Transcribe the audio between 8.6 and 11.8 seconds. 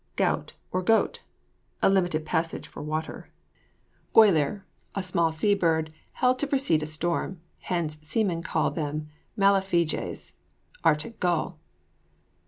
them malifiges. Arctic gull.